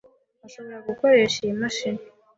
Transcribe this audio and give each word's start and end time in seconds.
Ashobora 0.45 0.77
gukoresha 0.87 1.37
iyi 1.41 1.55
mashini. 1.61 2.03